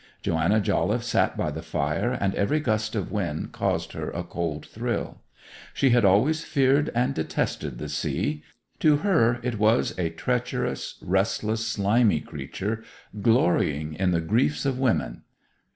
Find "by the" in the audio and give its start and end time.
1.37-1.61